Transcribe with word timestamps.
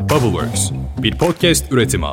Bubbleworks, 0.00 0.70
bir 1.02 1.18
podcast 1.18 1.72
üretimi. 1.72 2.06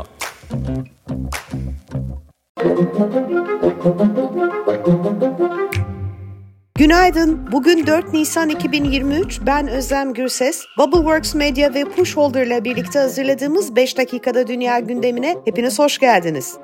Günaydın. 6.75 7.51
Bugün 7.51 7.87
4 7.87 8.13
Nisan 8.13 8.49
2023. 8.49 9.39
Ben 9.45 9.67
Özlem 9.67 10.13
Gürses. 10.13 10.63
Bubbleworks 10.77 11.35
Media 11.35 11.73
ve 11.73 11.83
Pushholder 11.83 12.47
ile 12.47 12.63
birlikte 12.63 12.99
hazırladığımız 12.99 13.75
5 13.75 13.97
dakikada 13.97 14.47
dünya 14.47 14.79
gündemine 14.79 15.37
hepiniz 15.45 15.79
hoş 15.79 15.97
geldiniz. 15.97 16.57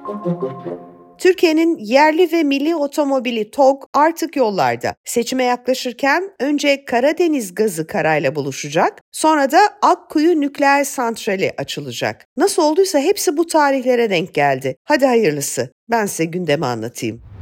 Türkiye'nin 1.18 1.78
yerli 1.78 2.32
ve 2.32 2.44
milli 2.44 2.76
otomobili 2.76 3.52
TOG 3.52 3.84
artık 3.94 4.36
yollarda. 4.36 4.96
Seçime 5.06 5.44
yaklaşırken 5.44 6.32
önce 6.40 6.86
Karadeniz 6.86 7.56
gazı 7.56 7.88
karayla 7.88 8.36
buluşacak, 8.36 9.02
sonra 9.12 9.52
da 9.52 9.60
Akkuyu 9.82 10.42
nükleer 10.42 10.84
santrali 10.84 11.54
açılacak. 11.58 12.26
Nasıl 12.38 12.64
olduysa 12.64 13.00
hepsi 13.00 13.38
bu 13.38 13.48
tarihlere 13.48 14.10
denk 14.10 14.34
geldi. 14.34 14.76
Hadi 14.84 15.06
hayırlısı. 15.06 15.70
Ben 15.90 16.06
size 16.06 16.26
gündemi 16.26 16.66
anlatayım. 16.66 17.33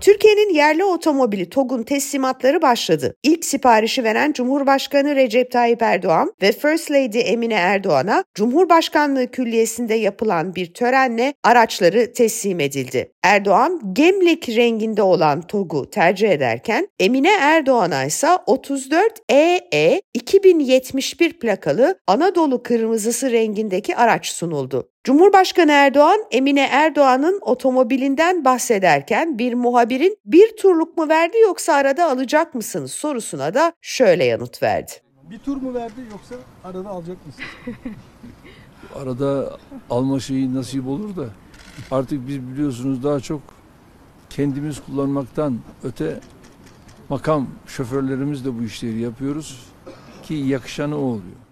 Türkiye'nin 0.00 0.54
yerli 0.54 0.84
otomobili 0.84 1.50
TOG'un 1.50 1.82
teslimatları 1.82 2.62
başladı. 2.62 3.14
İlk 3.22 3.44
siparişi 3.44 4.04
veren 4.04 4.32
Cumhurbaşkanı 4.32 5.16
Recep 5.16 5.50
Tayyip 5.52 5.82
Erdoğan 5.82 6.32
ve 6.42 6.52
First 6.52 6.90
Lady 6.90 7.20
Emine 7.20 7.54
Erdoğan'a 7.54 8.24
Cumhurbaşkanlığı 8.34 9.30
Külliyesi'nde 9.30 9.94
yapılan 9.94 10.54
bir 10.54 10.74
törenle 10.74 11.34
araçları 11.44 12.12
teslim 12.12 12.60
edildi. 12.60 13.12
Erdoğan 13.22 13.80
gemlik 13.92 14.48
renginde 14.48 15.02
olan 15.02 15.42
TOG'u 15.42 15.90
tercih 15.90 16.30
ederken 16.30 16.88
Emine 16.98 17.32
Erdoğan'a 17.40 18.04
ise 18.04 18.28
34 18.46 19.12
EE 19.28 20.00
2071 20.14 21.38
plakalı 21.38 21.98
Anadolu 22.06 22.62
kırmızısı 22.62 23.30
rengindeki 23.30 23.96
araç 23.96 24.26
sunuldu. 24.26 24.90
Cumhurbaşkanı 25.06 25.72
Erdoğan, 25.72 26.20
Emine 26.30 26.68
Erdoğan'ın 26.70 27.40
otomobilinden 27.42 28.44
bahsederken 28.44 29.38
bir 29.38 29.54
muhabirin 29.54 30.18
bir 30.24 30.56
turluk 30.56 30.96
mu 30.96 31.08
verdi 31.08 31.36
yoksa 31.38 31.72
arada 31.72 32.10
alacak 32.10 32.54
mısınız 32.54 32.92
sorusuna 32.92 33.54
da 33.54 33.72
şöyle 33.80 34.24
yanıt 34.24 34.62
verdi. 34.62 34.92
Bir 35.30 35.38
tur 35.38 35.56
mu 35.56 35.74
verdi 35.74 36.00
yoksa 36.10 36.34
arada 36.64 36.88
alacak 36.88 37.16
mısınız? 37.26 37.48
arada 38.94 39.56
alma 39.90 40.20
şeyi 40.20 40.54
nasip 40.54 40.86
olur 40.86 41.16
da 41.16 41.26
artık 41.90 42.28
biz 42.28 42.42
biliyorsunuz 42.42 43.02
daha 43.02 43.20
çok 43.20 43.40
kendimiz 44.30 44.80
kullanmaktan 44.80 45.58
öte 45.84 46.20
makam 47.08 47.46
şoförlerimiz 47.66 48.44
de 48.44 48.58
bu 48.58 48.62
işleri 48.62 49.00
yapıyoruz 49.00 49.66
ki 50.22 50.34
yakışanı 50.34 50.96
o 50.98 51.00
oluyor. 51.00 51.45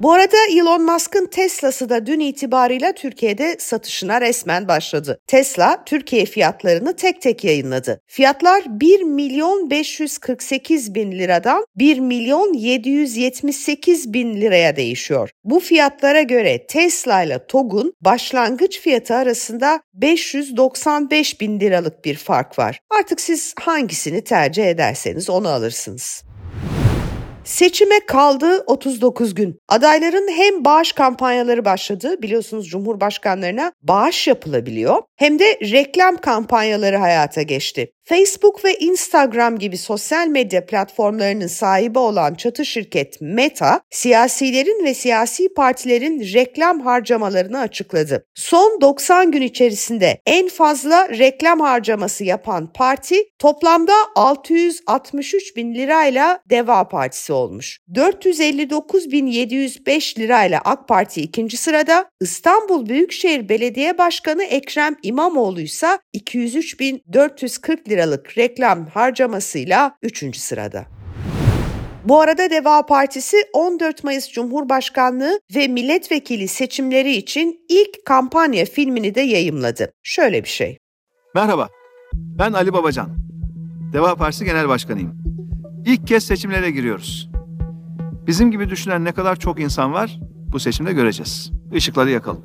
Bu 0.00 0.12
arada 0.12 0.36
Elon 0.50 0.82
Musk'ın 0.82 1.26
Tesla'sı 1.26 1.88
da 1.88 2.06
dün 2.06 2.20
itibarıyla 2.20 2.92
Türkiye'de 2.92 3.56
satışına 3.58 4.20
resmen 4.20 4.68
başladı. 4.68 5.20
Tesla 5.26 5.84
Türkiye 5.86 6.24
fiyatlarını 6.24 6.96
tek 6.96 7.22
tek 7.22 7.44
yayınladı. 7.44 8.00
Fiyatlar 8.06 8.62
1 8.66 9.02
milyon 9.02 9.70
548 9.70 10.94
bin 10.94 11.12
liradan 11.12 11.64
1 11.76 11.98
milyon 11.98 12.52
778 12.52 14.12
bin 14.12 14.40
liraya 14.40 14.76
değişiyor. 14.76 15.30
Bu 15.44 15.60
fiyatlara 15.60 16.22
göre 16.22 16.66
Tesla 16.66 17.22
ile 17.22 17.46
TOG'un 17.46 17.92
başlangıç 18.00 18.80
fiyatı 18.80 19.14
arasında 19.14 19.80
595 19.94 21.40
bin 21.40 21.60
liralık 21.60 22.04
bir 22.04 22.16
fark 22.16 22.58
var. 22.58 22.80
Artık 23.00 23.20
siz 23.20 23.54
hangisini 23.60 24.24
tercih 24.24 24.64
ederseniz 24.64 25.30
onu 25.30 25.48
alırsınız. 25.48 26.27
Seçime 27.48 28.00
kaldı 28.06 28.64
39 28.66 29.34
gün. 29.34 29.58
Adayların 29.68 30.28
hem 30.28 30.64
bağış 30.64 30.92
kampanyaları 30.92 31.64
başladı, 31.64 32.22
biliyorsunuz 32.22 32.68
cumhurbaşkanlarına 32.68 33.72
bağış 33.82 34.26
yapılabiliyor, 34.28 35.02
hem 35.16 35.38
de 35.38 35.58
reklam 35.60 36.16
kampanyaları 36.16 36.96
hayata 36.96 37.42
geçti. 37.42 37.90
Facebook 38.08 38.64
ve 38.64 38.74
Instagram 38.74 39.58
gibi 39.58 39.78
sosyal 39.78 40.26
medya 40.26 40.66
platformlarının 40.66 41.46
sahibi 41.46 41.98
olan 41.98 42.34
çatı 42.34 42.64
şirket 42.64 43.20
Meta, 43.20 43.80
siyasilerin 43.90 44.84
ve 44.84 44.94
siyasi 44.94 45.54
partilerin 45.54 46.20
reklam 46.34 46.80
harcamalarını 46.80 47.58
açıkladı. 47.60 48.24
Son 48.34 48.80
90 48.80 49.30
gün 49.30 49.42
içerisinde 49.42 50.20
en 50.26 50.48
fazla 50.48 51.08
reklam 51.08 51.60
harcaması 51.60 52.24
yapan 52.24 52.72
parti 52.72 53.16
toplamda 53.38 53.92
663 54.16 55.56
bin 55.56 55.74
lirayla 55.74 56.40
Deva 56.50 56.88
Partisi 56.88 57.32
olmuş. 57.38 57.78
459.705 57.94 60.18
lirayla 60.18 60.60
AK 60.64 60.88
Parti 60.88 61.22
ikinci 61.22 61.56
sırada, 61.56 62.10
İstanbul 62.20 62.88
Büyükşehir 62.88 63.48
Belediye 63.48 63.98
Başkanı 63.98 64.44
Ekrem 64.44 64.96
İmamoğlu 65.02 65.60
ise 65.60 65.98
203.440 66.14 67.90
liralık 67.90 68.38
reklam 68.38 68.86
harcamasıyla 68.86 69.96
üçüncü 70.02 70.38
sırada. 70.38 70.86
Bu 72.04 72.20
arada 72.20 72.50
Deva 72.50 72.86
Partisi 72.86 73.36
14 73.52 74.04
Mayıs 74.04 74.32
Cumhurbaşkanlığı 74.32 75.40
ve 75.54 75.68
milletvekili 75.68 76.48
seçimleri 76.48 77.12
için 77.12 77.60
ilk 77.68 78.06
kampanya 78.06 78.64
filmini 78.64 79.14
de 79.14 79.20
yayımladı. 79.20 79.92
Şöyle 80.02 80.44
bir 80.44 80.48
şey. 80.48 80.78
Merhaba, 81.34 81.68
ben 82.14 82.52
Ali 82.52 82.72
Babacan. 82.72 83.16
Deva 83.92 84.14
Partisi 84.14 84.44
Genel 84.44 84.68
Başkanıyım. 84.68 85.18
İlk 85.86 86.06
kez 86.06 86.24
seçimlere 86.24 86.70
giriyoruz. 86.70 87.27
Bizim 88.28 88.50
gibi 88.50 88.70
düşünen 88.70 89.04
ne 89.04 89.12
kadar 89.12 89.36
çok 89.36 89.60
insan 89.60 89.92
var 89.92 90.18
bu 90.52 90.60
seçimde 90.60 90.92
göreceğiz. 90.92 91.50
Işıkları 91.74 92.10
yakalım. 92.10 92.44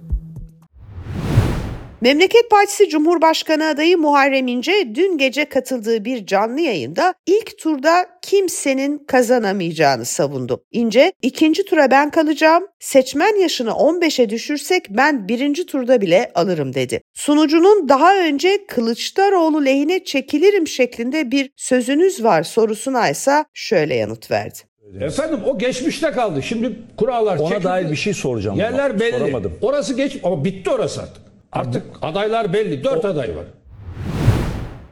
Memleket 2.02 2.52
Partisi 2.52 2.90
Cumhurbaşkanı 2.90 3.66
adayı 3.66 3.98
Muharrem 3.98 4.48
İnce 4.48 4.96
dün 4.96 5.18
gece 5.18 5.46
katıldığı 5.46 6.06
bir 6.06 6.26
canlı 6.26 6.60
yayında 6.62 7.14
ilk 7.26 7.58
turda 7.58 8.06
kimsenin 8.22 8.98
kazanamayacağını 9.08 10.06
savundu. 10.06 10.64
İnce, 10.72 11.14
ikinci 11.22 11.66
tura 11.66 11.92
ben 11.92 12.12
kalacağım, 12.12 12.64
seçmen 12.80 13.42
yaşını 13.42 13.70
15'e 13.70 14.30
düşürsek 14.30 14.86
ben 14.90 15.28
birinci 15.28 15.66
turda 15.66 16.02
bile 16.02 16.32
alırım 16.36 16.74
dedi. 16.74 17.02
Sunucunun 17.14 17.90
daha 17.90 18.18
önce 18.18 18.66
Kılıçdaroğlu 18.68 19.66
lehine 19.66 20.04
çekilirim 20.04 20.68
şeklinde 20.68 21.32
bir 21.32 21.50
sözünüz 21.56 22.24
var 22.24 22.44
sorusuna 22.44 23.10
ise 23.10 23.46
şöyle 23.54 23.96
yanıt 23.96 24.32
verdi. 24.32 24.72
Efendim 25.02 25.40
o 25.46 25.58
geçmişte 25.58 26.12
kaldı. 26.12 26.44
Şimdi 26.44 26.74
kurallar 26.98 27.38
Ona 27.38 27.48
çekildi. 27.50 27.64
dair 27.64 27.92
bir 27.92 27.96
şey 27.96 28.14
soracağım. 28.14 28.58
Yerler 28.58 29.00
belli. 29.00 29.20
Soramadım. 29.20 29.54
Orası 29.62 29.94
geç 29.98 30.18
ama 30.24 30.46
bitti 30.46 30.70
orası 30.70 31.02
artık. 31.02 31.24
Artık 31.52 31.84
adaylar 32.02 32.54
belli. 32.54 32.84
Dört 32.84 33.06
aday 33.06 33.36
var. 33.36 33.46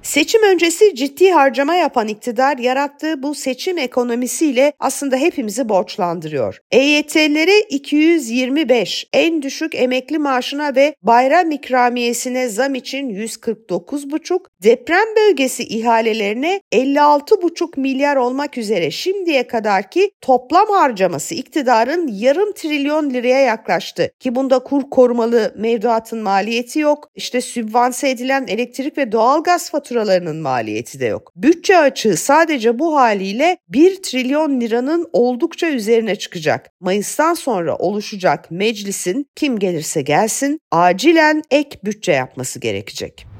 Seçim 0.03 0.43
öncesi 0.43 0.95
ciddi 0.95 1.31
harcama 1.31 1.75
yapan 1.75 2.07
iktidar 2.07 2.57
yarattığı 2.57 3.23
bu 3.23 3.35
seçim 3.35 3.77
ekonomisiyle 3.77 4.73
aslında 4.79 5.17
hepimizi 5.17 5.69
borçlandırıyor. 5.69 6.59
EYT'lere 6.71 7.59
225, 7.59 9.07
en 9.13 9.41
düşük 9.41 9.75
emekli 9.75 10.19
maaşına 10.19 10.75
ve 10.75 10.95
bayram 11.03 11.51
ikramiyesine 11.51 12.47
zam 12.47 12.75
için 12.75 13.09
149,5, 13.09 14.39
deprem 14.63 15.15
bölgesi 15.17 15.63
ihalelerine 15.63 16.61
56,5 16.71 17.79
milyar 17.79 18.15
olmak 18.15 18.57
üzere 18.57 18.91
şimdiye 18.91 19.47
kadarki 19.47 20.11
toplam 20.21 20.67
harcaması 20.67 21.35
iktidarın 21.35 22.07
yarım 22.07 22.53
trilyon 22.53 23.09
liraya 23.09 23.39
yaklaştı. 23.39 24.11
Ki 24.19 24.35
bunda 24.35 24.59
kur 24.59 24.89
korumalı 24.89 25.53
mevduatın 25.57 26.19
maliyeti 26.19 26.79
yok, 26.79 27.09
işte 27.15 27.41
sübvanse 27.41 28.09
edilen 28.09 28.45
elektrik 28.47 28.97
ve 28.97 29.11
doğalgaz 29.11 29.71
faturası 29.71 29.90
faturalarının 29.91 30.35
maliyeti 30.35 30.99
de 30.99 31.05
yok. 31.05 31.31
Bütçe 31.35 31.77
açığı 31.77 32.17
sadece 32.17 32.79
bu 32.79 32.95
haliyle 32.95 33.57
1 33.69 34.01
trilyon 34.03 34.61
liranın 34.61 35.09
oldukça 35.13 35.67
üzerine 35.67 36.15
çıkacak. 36.15 36.71
Mayıs'tan 36.79 37.33
sonra 37.33 37.75
oluşacak 37.75 38.51
meclisin 38.51 39.25
kim 39.35 39.59
gelirse 39.59 40.01
gelsin 40.01 40.59
acilen 40.71 41.43
ek 41.51 41.79
bütçe 41.83 42.11
yapması 42.11 42.59
gerekecek. 42.59 43.30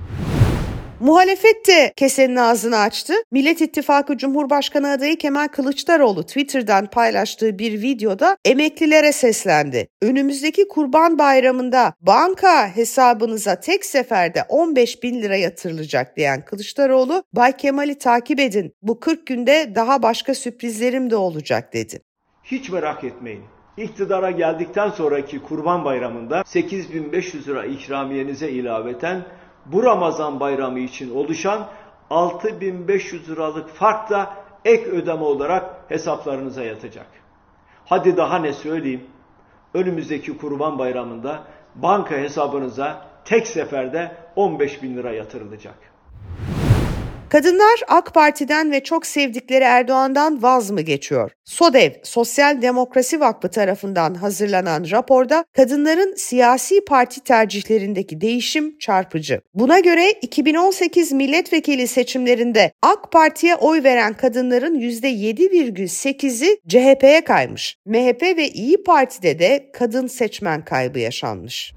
Muhalefet 1.01 1.67
de 1.67 1.93
kesenin 1.95 2.35
ağzını 2.35 2.77
açtı. 2.77 3.13
Millet 3.31 3.61
İttifakı 3.61 4.17
Cumhurbaşkanı 4.17 4.91
adayı 4.91 5.17
Kemal 5.17 5.47
Kılıçdaroğlu 5.47 6.23
Twitter'dan 6.23 6.85
paylaştığı 6.85 7.59
bir 7.59 7.81
videoda 7.81 8.37
emeklilere 8.45 9.11
seslendi. 9.11 9.87
Önümüzdeki 10.01 10.67
kurban 10.67 11.19
bayramında 11.19 11.93
banka 12.01 12.75
hesabınıza 12.75 13.59
tek 13.59 13.85
seferde 13.85 14.43
15 14.49 15.03
bin 15.03 15.21
lira 15.21 15.35
yatırılacak 15.35 16.17
diyen 16.17 16.45
Kılıçdaroğlu, 16.45 17.23
Bay 17.33 17.57
Kemal'i 17.57 17.97
takip 17.97 18.39
edin 18.39 18.73
bu 18.81 18.99
40 18.99 19.27
günde 19.27 19.71
daha 19.75 20.03
başka 20.03 20.35
sürprizlerim 20.35 21.09
de 21.09 21.15
olacak 21.15 21.73
dedi. 21.73 22.01
Hiç 22.43 22.69
merak 22.69 23.03
etmeyin. 23.03 23.43
İktidara 23.77 24.31
geldikten 24.31 24.89
sonraki 24.89 25.41
Kurban 25.41 25.85
Bayramı'nda 25.85 26.43
8500 26.45 27.47
lira 27.47 27.65
ikramiyenize 27.65 28.49
ilaveten 28.49 29.25
bu 29.65 29.83
Ramazan 29.83 30.39
bayramı 30.39 30.79
için 30.79 31.15
oluşan 31.15 31.67
6500 32.09 33.29
liralık 33.29 33.69
fark 33.69 34.09
da 34.09 34.33
ek 34.65 34.85
ödeme 34.85 35.23
olarak 35.23 35.75
hesaplarınıza 35.89 36.63
yatacak. 36.63 37.07
Hadi 37.85 38.17
daha 38.17 38.37
ne 38.37 38.53
söyleyeyim? 38.53 39.07
Önümüzdeki 39.73 40.37
Kurban 40.37 40.79
Bayramı'nda 40.79 41.43
banka 41.75 42.15
hesabınıza 42.15 43.05
tek 43.25 43.47
seferde 43.47 44.15
15 44.35 44.83
bin 44.83 44.97
lira 44.97 45.11
yatırılacak. 45.11 45.75
Kadınlar 47.31 47.81
AK 47.87 48.13
Parti'den 48.13 48.71
ve 48.71 48.83
çok 48.83 49.05
sevdikleri 49.05 49.63
Erdoğan'dan 49.63 50.43
vaz 50.43 50.71
mı 50.71 50.81
geçiyor? 50.81 51.31
SODEV, 51.45 51.91
Sosyal 52.03 52.61
Demokrasi 52.61 53.19
Vakfı 53.19 53.49
tarafından 53.49 54.13
hazırlanan 54.13 54.85
raporda 54.91 55.45
kadınların 55.53 56.15
siyasi 56.15 56.85
parti 56.85 57.23
tercihlerindeki 57.23 58.21
değişim 58.21 58.77
çarpıcı. 58.77 59.41
Buna 59.53 59.79
göre 59.79 60.11
2018 60.11 61.11
milletvekili 61.11 61.87
seçimlerinde 61.87 62.71
AK 62.81 63.11
Parti'ye 63.11 63.55
oy 63.55 63.83
veren 63.83 64.13
kadınların 64.13 64.79
%7,8'i 64.79 66.57
CHP'ye 66.67 67.23
kaymış. 67.23 67.77
MHP 67.85 68.21
ve 68.21 68.47
İyi 68.47 68.83
Parti'de 68.83 69.39
de 69.39 69.69
kadın 69.73 70.07
seçmen 70.07 70.65
kaybı 70.65 70.99
yaşanmış. 70.99 71.73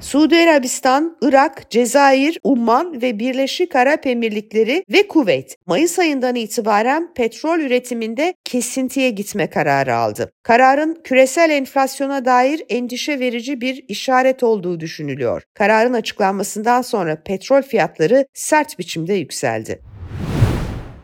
Suudi 0.00 0.36
Arabistan, 0.36 1.16
Irak, 1.22 1.70
Cezayir, 1.70 2.40
Umman 2.44 3.02
ve 3.02 3.18
Birleşik 3.18 3.76
Arap 3.76 4.06
Emirlikleri 4.06 4.84
ve 4.92 5.08
Kuveyt 5.08 5.56
Mayıs 5.66 5.98
ayından 5.98 6.34
itibaren 6.34 7.14
petrol 7.14 7.58
üretiminde 7.58 8.34
kesintiye 8.44 9.10
gitme 9.10 9.50
kararı 9.50 9.96
aldı. 9.96 10.32
Kararın 10.42 11.00
küresel 11.04 11.50
enflasyona 11.50 12.24
dair 12.24 12.62
endişe 12.68 13.20
verici 13.20 13.60
bir 13.60 13.84
işaret 13.88 14.42
olduğu 14.42 14.80
düşünülüyor. 14.80 15.42
Kararın 15.54 15.92
açıklanmasından 15.92 16.82
sonra 16.82 17.22
petrol 17.22 17.62
fiyatları 17.62 18.26
sert 18.34 18.78
biçimde 18.78 19.14
yükseldi. 19.14 19.80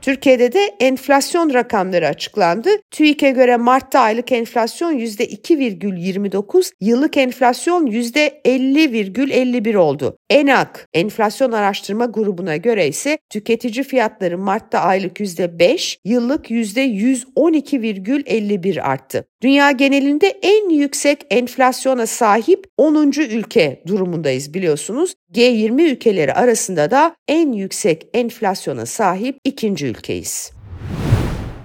Türkiye'de 0.04 0.52
de 0.52 0.60
enflasyon 0.80 1.54
rakamları 1.54 2.08
açıklandı. 2.08 2.68
TÜİK'e 2.90 3.30
göre 3.30 3.56
Mart'ta 3.56 4.00
aylık 4.00 4.32
enflasyon 4.32 4.98
%2,29, 4.98 6.70
yıllık 6.80 7.16
enflasyon 7.16 7.86
%50,51 7.86 9.76
oldu. 9.76 10.16
ENAK 10.30 10.88
enflasyon 10.94 11.52
araştırma 11.52 12.06
grubuna 12.06 12.56
göre 12.56 12.88
ise 12.88 13.18
tüketici 13.30 13.84
fiyatları 13.84 14.38
Mart'ta 14.38 14.78
aylık 14.78 15.20
%5, 15.20 15.98
yıllık 16.04 16.50
%112,51 16.50 18.82
arttı. 18.82 19.24
Dünya 19.42 19.70
genelinde 19.70 20.28
en 20.42 20.70
yüksek 20.70 21.26
enflasyona 21.30 22.06
sahip 22.06 22.64
10. 22.76 23.20
ülke 23.20 23.82
durumundayız 23.86 24.54
biliyorsunuz. 24.54 25.14
G20 25.34 25.82
ülkeleri 25.82 26.34
arasında 26.34 26.90
da 26.90 27.16
en 27.28 27.52
yüksek 27.52 28.06
enflasyona 28.14 28.86
sahip 28.86 29.38
ikinci 29.44 29.86
ülkeyiz. 29.94 30.52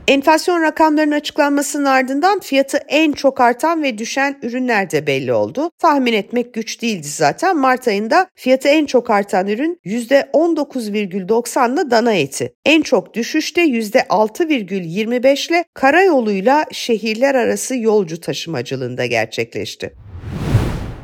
Enflasyon 0.10 0.62
rakamlarının 0.62 1.16
açıklanmasının 1.16 1.86
ardından 1.86 2.40
fiyatı 2.40 2.78
en 2.88 3.12
çok 3.12 3.42
artan 3.42 3.84
ve 3.84 3.98
düşen 3.98 4.40
ürünler 4.42 4.92
de 4.92 5.08
belli 5.08 5.34
oldu. 5.34 5.72
Tahmin 5.80 6.14
etmek 6.14 6.54
güç 6.54 6.82
değildi 6.82 7.08
zaten. 7.08 7.58
Mart 7.58 7.88
ayında 7.88 8.28
fiyatı 8.36 8.68
en 8.68 8.86
çok 8.86 9.10
artan 9.10 9.48
ürün 9.48 9.80
%19,90'la 9.86 11.92
dana 11.92 12.14
eti. 12.14 12.54
En 12.66 12.82
çok 12.82 13.14
düşüşte 13.14 13.62
%6,25 13.62 15.50
ile 15.50 15.64
karayoluyla 15.74 16.66
şehirler 16.72 17.36
arası 17.36 17.78
yolcu 17.78 18.22
taşımacılığında 18.22 19.06
gerçekleşti. 19.06 19.94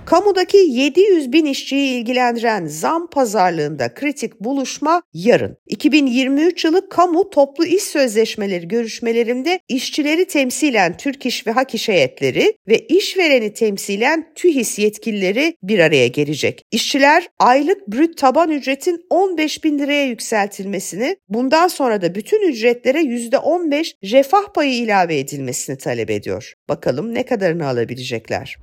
Kamudaki 0.06 0.58
700 0.58 1.34
bin 1.34 1.46
işçiyi 1.46 2.00
ilgilendiren 2.00 2.66
zam 2.66 3.10
pazarlığında 3.10 3.94
kritik 3.94 4.40
buluşma 4.40 5.02
yarın. 5.14 5.58
2023 5.68 6.66
yılı 6.66 6.90
kamu 6.90 7.30
toplu 7.30 7.66
iş 7.66 7.84
sözleşmeleri 7.84 8.68
görüşmelerinde 8.68 9.60
işçileri 9.70 10.26
temsilen 10.26 10.98
Türk 10.98 11.26
İş 11.26 11.48
ve 11.48 11.52
Hak 11.52 11.76
İş 11.76 11.90
heyetleri 11.90 12.58
ve 12.68 12.80
işvereni 12.80 13.54
temsilen 13.54 14.34
TÜHİS 14.36 14.80
yetkilileri 14.80 15.58
bir 15.64 15.80
araya 15.80 16.08
gelecek. 16.08 16.66
İşçiler 16.72 17.28
aylık 17.40 17.88
brüt 17.88 18.18
taban 18.18 18.50
ücretin 18.50 19.06
15 19.10 19.64
bin 19.64 19.80
liraya 19.80 20.06
yükseltilmesini, 20.06 21.18
bundan 21.30 21.68
sonra 21.68 22.02
da 22.02 22.16
bütün 22.16 22.52
ücretlere 22.52 23.02
%15 23.02 23.94
refah 24.12 24.54
payı 24.54 24.74
ilave 24.74 25.20
edilmesini 25.20 25.78
talep 25.78 26.10
ediyor. 26.10 26.54
Bakalım 26.70 27.14
ne 27.14 27.24
kadarını 27.24 27.68
alabilecekler. 27.68 28.58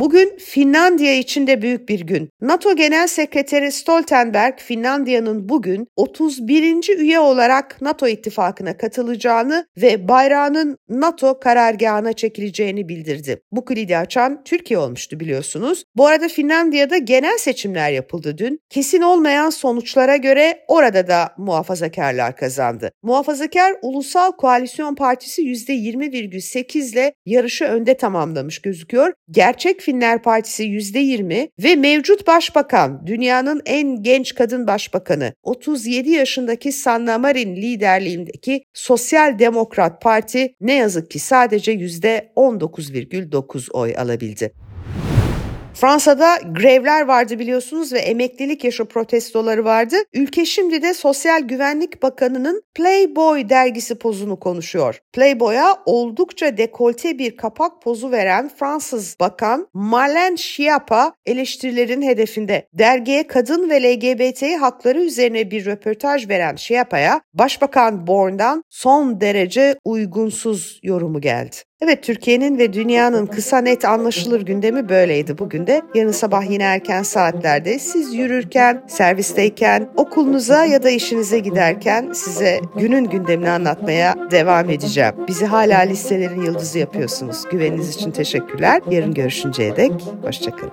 Bugün 0.00 0.36
Finlandiya 0.38 1.14
için 1.14 1.46
de 1.46 1.62
büyük 1.62 1.88
bir 1.88 2.00
gün. 2.00 2.30
NATO 2.40 2.76
Genel 2.76 3.06
Sekreteri 3.06 3.72
Stoltenberg, 3.72 4.58
Finlandiya'nın 4.58 5.48
bugün 5.48 5.86
31. 5.96 6.98
üye 6.98 7.20
olarak 7.20 7.80
NATO 7.80 8.08
ittifakına 8.08 8.76
katılacağını 8.76 9.66
ve 9.76 10.08
bayrağının 10.08 10.78
NATO 10.88 11.40
karargahına 11.40 12.12
çekileceğini 12.12 12.88
bildirdi. 12.88 13.40
Bu 13.52 13.64
kilidi 13.64 13.96
açan 13.96 14.44
Türkiye 14.44 14.78
olmuştu 14.78 15.20
biliyorsunuz. 15.20 15.84
Bu 15.96 16.06
arada 16.06 16.28
Finlandiya'da 16.28 16.98
genel 16.98 17.38
seçimler 17.38 17.90
yapıldı 17.90 18.38
dün. 18.38 18.60
Kesin 18.70 19.00
olmayan 19.00 19.50
sonuçlara 19.50 20.16
göre 20.16 20.64
orada 20.68 21.08
da 21.08 21.34
muhafazakarlar 21.38 22.36
kazandı. 22.36 22.90
Muhafazakar 23.02 23.74
Ulusal 23.82 24.32
Koalisyon 24.32 24.94
Partisi 24.94 25.42
%20,8 25.42 26.92
ile 26.92 27.14
yarışı 27.26 27.64
önde 27.64 27.96
tamamlamış 27.96 28.58
gözüküyor. 28.58 29.12
Gerçek 29.30 29.89
Finler 29.90 30.22
Partisi 30.22 30.64
%20 30.64 31.48
ve 31.62 31.76
mevcut 31.76 32.26
başbakan, 32.26 33.06
dünyanın 33.06 33.62
en 33.66 34.02
genç 34.02 34.34
kadın 34.34 34.66
başbakanı 34.66 35.32
37 35.42 36.10
yaşındaki 36.10 36.72
Sanna 36.72 37.18
Marin 37.18 37.56
liderliğindeki 37.56 38.64
Sosyal 38.74 39.38
Demokrat 39.38 40.02
Parti 40.02 40.54
ne 40.60 40.74
yazık 40.74 41.10
ki 41.10 41.18
sadece 41.18 41.72
%19,9 41.72 43.70
oy 43.72 43.94
alabildi. 43.96 44.52
Fransa'da 45.80 46.36
grevler 46.36 47.02
vardı 47.06 47.38
biliyorsunuz 47.38 47.92
ve 47.92 47.98
emeklilik 47.98 48.64
yaşı 48.64 48.84
protestoları 48.84 49.64
vardı. 49.64 49.96
Ülke 50.14 50.44
şimdi 50.44 50.82
de 50.82 50.94
Sosyal 50.94 51.40
Güvenlik 51.40 52.02
Bakanı'nın 52.02 52.62
Playboy 52.74 53.48
dergisi 53.48 53.94
pozunu 53.94 54.40
konuşuyor. 54.40 55.00
Playboy'a 55.12 55.76
oldukça 55.86 56.56
dekolte 56.56 57.18
bir 57.18 57.36
kapak 57.36 57.82
pozu 57.82 58.10
veren 58.10 58.50
Fransız 58.56 59.16
bakan 59.20 59.68
Marlène 59.74 60.36
Schiappa 60.36 61.12
eleştirilerin 61.26 62.02
hedefinde. 62.02 62.68
Dergiye 62.74 63.26
kadın 63.26 63.70
ve 63.70 63.82
LGBT 63.82 64.42
hakları 64.60 65.00
üzerine 65.00 65.50
bir 65.50 65.66
röportaj 65.66 66.28
veren 66.28 66.56
Schiappa'ya 66.56 67.20
Başbakan 67.34 68.06
Born'dan 68.06 68.64
son 68.68 69.20
derece 69.20 69.76
uygunsuz 69.84 70.80
yorumu 70.82 71.20
geldi. 71.20 71.56
Evet 71.82 72.02
Türkiye'nin 72.02 72.58
ve 72.58 72.72
dünyanın 72.72 73.26
kısa 73.26 73.58
net 73.58 73.84
anlaşılır 73.84 74.40
gündemi 74.40 74.88
böyleydi 74.88 75.38
bugün 75.38 75.66
de. 75.66 75.82
Yarın 75.94 76.10
sabah 76.10 76.50
yine 76.50 76.62
erken 76.62 77.02
saatlerde 77.02 77.78
siz 77.78 78.14
yürürken, 78.14 78.82
servisteyken, 78.88 79.88
okulunuza 79.96 80.64
ya 80.64 80.82
da 80.82 80.90
işinize 80.90 81.38
giderken 81.38 82.12
size 82.12 82.60
günün 82.76 83.04
gündemini 83.04 83.50
anlatmaya 83.50 84.14
devam 84.30 84.70
edeceğim. 84.70 85.14
Bizi 85.28 85.46
hala 85.46 85.78
listelerin 85.78 86.42
yıldızı 86.42 86.78
yapıyorsunuz. 86.78 87.44
Güveniniz 87.50 87.94
için 87.94 88.10
teşekkürler. 88.10 88.82
Yarın 88.90 89.14
görüşünceye 89.14 89.76
dek 89.76 89.92
hoşçakalın. 90.22 90.72